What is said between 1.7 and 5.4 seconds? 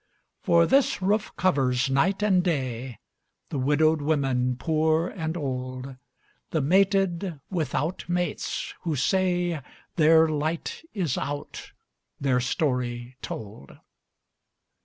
night and day, The widowed women poor and